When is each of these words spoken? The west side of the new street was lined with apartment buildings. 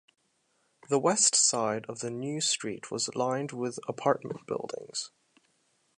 The 0.89 0.97
west 0.97 1.35
side 1.35 1.85
of 1.87 1.99
the 1.99 2.09
new 2.09 2.41
street 2.41 2.89
was 2.89 3.13
lined 3.13 3.51
with 3.51 3.77
apartment 3.87 4.47
buildings. 4.47 5.11